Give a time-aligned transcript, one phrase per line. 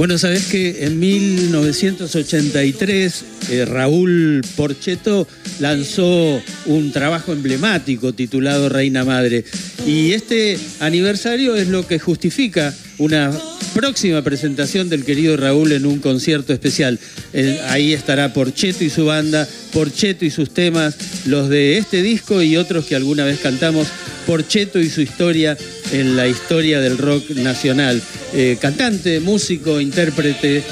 [0.00, 5.28] Bueno, sabes que en 1983 eh, Raúl Porcheto
[5.58, 9.44] lanzó un trabajo emblemático titulado Reina Madre.
[9.86, 13.30] Y este aniversario es lo que justifica una
[13.74, 16.98] próxima presentación del querido Raúl en un concierto especial.
[17.34, 22.40] Eh, ahí estará Porcheto y su banda, Porcheto y sus temas, los de este disco
[22.40, 23.88] y otros que alguna vez cantamos,
[24.26, 25.58] Porcheto y su historia
[25.92, 28.02] en la historia del rock nacional.
[28.32, 30.62] Eh, cantante, músico, intérprete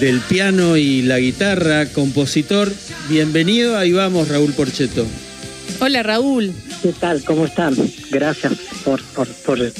[0.00, 2.72] del piano y la guitarra, compositor.
[3.08, 5.06] Bienvenido, ahí vamos, Raúl Porcheto.
[5.80, 6.52] Hola Raúl.
[6.82, 7.22] ¿Qué tal?
[7.24, 7.74] ¿Cómo están?
[8.10, 8.52] Gracias
[8.84, 9.00] por,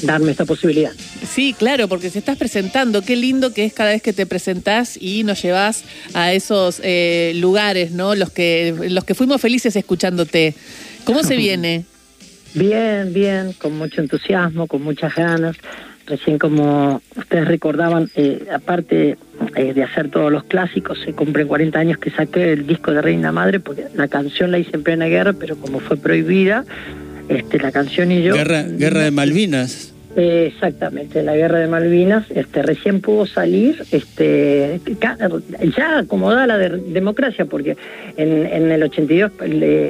[0.01, 0.91] darme esta posibilidad.
[1.29, 3.01] Sí, claro, porque se estás presentando.
[3.01, 5.83] Qué lindo que es cada vez que te presentás y nos llevas
[6.13, 8.15] a esos eh, lugares, ¿no?
[8.15, 10.55] Los que, los que fuimos felices escuchándote.
[11.05, 11.85] ¿Cómo se viene?
[12.53, 15.55] Bien, bien, con mucho entusiasmo, con muchas ganas.
[16.05, 19.17] Recién como ustedes recordaban, eh, aparte
[19.55, 23.01] eh, de hacer todos los clásicos, se cumplen 40 años que saqué el disco de
[23.01, 26.65] Reina Madre, porque la canción la hice en plena guerra, pero como fue prohibida,
[27.29, 28.33] este, la canción y yo...
[28.33, 34.79] Guerra, guerra de Malvinas exactamente, la guerra de Malvinas, este, recién pudo salir, este,
[35.75, 37.77] ya acomodada la democracia, porque
[38.17, 39.31] en, en el 82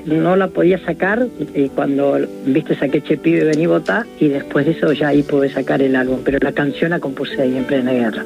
[0.06, 4.72] no la podía sacar y cuando, viste, saqué Che Pibe, Vení Votá, y después de
[4.74, 7.92] eso ya ahí pude sacar el álbum, pero la canción la compuse ahí en plena
[7.92, 8.24] guerra.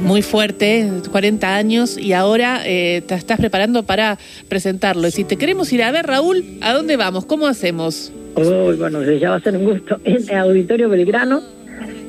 [0.00, 5.06] Muy fuerte, 40 años, y ahora eh, te estás preparando para presentarlo.
[5.06, 7.26] Y si te queremos ir a ver, Raúl, ¿a dónde vamos?
[7.26, 8.10] ¿Cómo hacemos?
[8.36, 10.00] Uy, bueno, ya va a ser un gusto.
[10.04, 11.42] En el Auditorio Belgrano,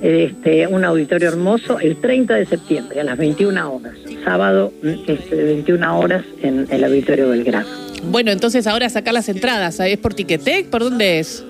[0.01, 3.93] este, un auditorio hermoso, el 30 de septiembre a las 21 horas.
[4.23, 4.71] Sábado,
[5.07, 7.67] este, 21 horas en el Auditorio Belgrano.
[8.03, 9.79] Bueno, entonces ahora sacar las entradas.
[9.79, 10.67] ¿Es por Tiquetec?
[10.69, 11.43] ¿Por dónde es?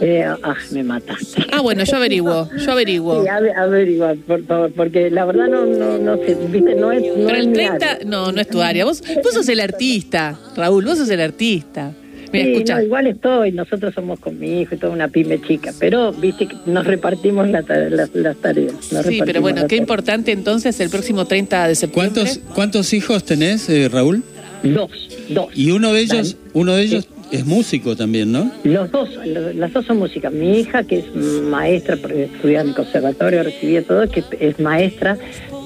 [0.00, 1.46] Eh, ah, me mataste.
[1.50, 3.22] Ah, bueno, yo averiguo, yo averiguo.
[3.22, 7.00] Sí, averigua, por favor, porque la verdad no, no, no sé, viste, no es.
[7.00, 8.84] No Pero el 30, no, no es tu área.
[8.84, 11.94] Vos, vos sos el artista, Raúl, vos sos el artista
[12.40, 16.56] igual estoy, nosotros somos con mi hijo y toda una pyme chica, pero viste que
[16.66, 18.74] nos repartimos las tareas.
[19.04, 22.22] sí, pero bueno, qué importante entonces el próximo 30 de septiembre.
[22.22, 24.22] ¿Cuántos, cuántos hijos tenés, eh, Raúl?
[24.62, 24.90] Dos,
[25.28, 25.48] dos.
[25.54, 28.50] Y uno de ellos, uno de ellos es músico también, ¿no?
[28.64, 30.32] Los dos, las dos son músicas.
[30.32, 35.18] Mi hija, que es maestra, porque estudia en el conservatorio, recibía todo, que es maestra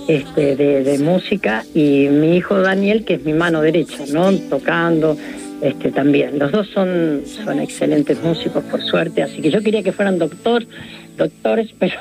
[0.09, 4.33] este, de, de música, y mi hijo Daniel, que es mi mano derecha, ¿no?
[4.33, 5.17] Tocando,
[5.61, 6.39] este, también.
[6.39, 10.65] Los dos son, son excelentes músicos, por suerte, así que yo quería que fueran doctor,
[11.17, 11.95] doctores, pero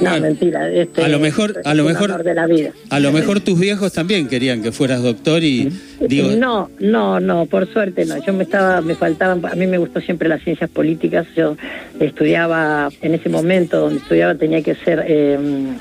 [0.00, 0.70] no, mentira.
[0.70, 2.72] Este, a lo mejor, a lo mejor, de la vida.
[2.90, 6.30] a lo mejor tus viejos también querían que fueras doctor y digo.
[6.32, 8.22] No, no, no, por suerte no.
[8.24, 11.26] Yo me estaba, me faltaban, a mí me gustó siempre las ciencias políticas.
[11.36, 11.56] Yo
[12.00, 15.38] estudiaba en ese momento donde estudiaba tenía que ser eh,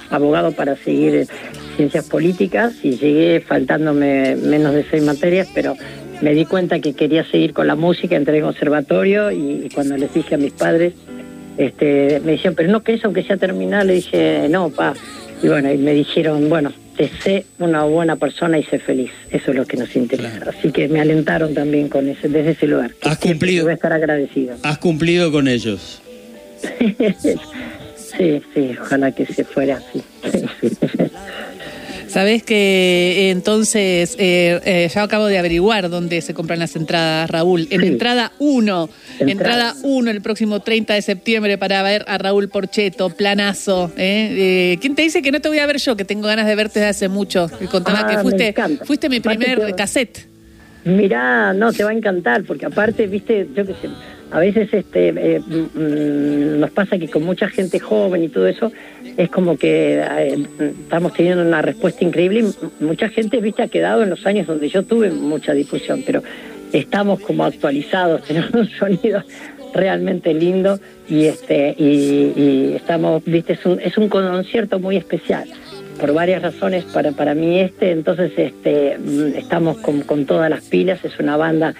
[0.09, 1.27] abogado para seguir
[1.81, 5.75] ciencias políticas y llegué faltándome menos de seis materias, pero
[6.21, 10.13] me di cuenta que quería seguir con la música, entré en conservatorio y, cuando les
[10.13, 10.93] dije a mis padres
[11.57, 14.93] este, me decían, pero no que eso, aunque sea terminal, le dije, no, pa.
[15.41, 19.09] Y bueno, y me dijeron, bueno, te sé una buena persona y sé feliz.
[19.31, 20.51] Eso es lo que nos interesa.
[20.55, 22.91] Así que me alentaron también con ese, desde ese lugar.
[23.01, 23.63] Has cumplido.
[23.63, 24.55] Voy a estar agradecido.
[24.61, 25.99] Has cumplido con ellos.
[27.95, 30.03] sí, sí, ojalá que se fuera así.
[32.11, 37.29] Sabes que eh, entonces, eh, eh, ya acabo de averiguar dónde se compran las entradas,
[37.29, 37.67] Raúl.
[37.69, 38.89] En entrada 1,
[39.19, 43.91] entrada 1 el próximo 30 de septiembre para ver a Raúl Porcheto, planazo.
[43.95, 45.95] ¿Quién te dice que no te voy a ver yo?
[45.95, 47.49] Que tengo ganas de verte desde hace mucho.
[47.71, 50.30] Contaba que ah, fuiste, fuiste mi primer cassette.
[50.83, 53.89] Mirá, no, te va a encantar, porque aparte, viste, yo qué sé
[54.31, 58.71] a veces este eh, mm, nos pasa que con mucha gente joven y todo eso
[59.17, 60.47] es como que eh,
[60.83, 62.45] estamos teniendo una respuesta increíble
[62.79, 66.23] y mucha gente viste ha quedado en los años donde yo tuve mucha difusión pero
[66.71, 69.21] estamos como actualizados tenemos un sonido
[69.73, 70.79] realmente lindo
[71.09, 75.49] y este y, estamos viste es un, es un concierto muy especial
[76.01, 80.63] por varias razones para para mí este entonces este mm, estamos con, con todas las
[80.63, 81.75] pilas es una banda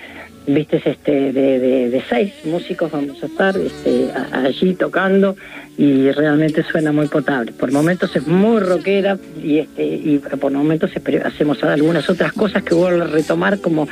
[0.45, 5.35] viste este de, seis músicos vamos a estar este, allí tocando
[5.77, 7.53] y realmente suena muy potable.
[7.53, 10.91] Por momentos es muy rockera y este y por momentos
[11.23, 13.87] hacemos algunas otras cosas que vuelvo a retomar como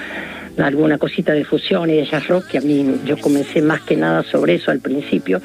[0.57, 3.95] alguna cosita de fusión y de jazz rock que a mí yo comencé más que
[3.95, 5.41] nada sobre eso al principio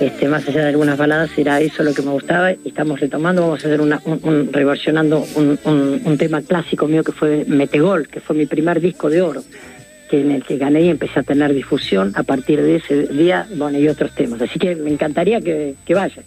[0.00, 3.42] este, más allá de algunas baladas, era eso lo que me gustaba y estamos retomando,
[3.42, 8.20] vamos a hacer una, un, reversionando un, un, tema clásico mío que fue Metegol, que
[8.20, 9.44] fue mi primer disco de oro
[10.10, 13.46] que en el que gané y empecé a tener difusión a partir de ese día,
[13.54, 14.42] bueno, y otros temas.
[14.42, 16.24] Así que me encantaría que, que vayas.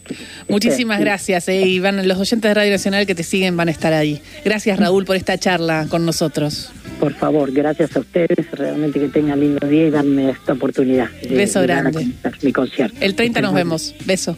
[0.48, 3.72] Muchísimas gracias, eh, y van, los oyentes de Radio Nacional que te siguen van a
[3.72, 4.22] estar ahí.
[4.46, 6.72] Gracias, Raúl, por esta charla con nosotros.
[7.03, 11.09] Por favor, gracias a ustedes, realmente que tengan lindo día y darme esta oportunidad.
[11.21, 12.07] de- Beso de grande.
[12.41, 12.95] Mi concierto.
[13.01, 13.94] El 30 nos vemos.
[14.05, 14.38] Beso.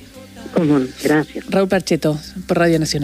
[1.03, 1.45] Gracias.
[1.47, 2.17] Raúl Parcheto,
[2.47, 3.03] por Radio Nacional.